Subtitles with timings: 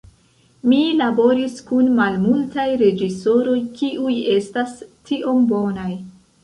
[0.69, 4.77] Mi laboris kun malmultaj reĝisoroj kiuj estas
[5.13, 5.91] tiom bonaj".